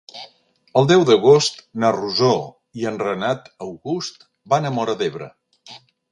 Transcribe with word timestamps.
El 0.79 0.87
deu 0.91 1.01
d'agost 1.09 1.59
na 1.83 1.91
Rosó 1.97 2.31
i 2.83 2.87
en 2.91 2.97
Renat 3.01 3.51
August 3.65 4.25
van 4.55 4.65
a 4.65 4.71
Móra 4.79 4.97
d'Ebre. 5.03 5.29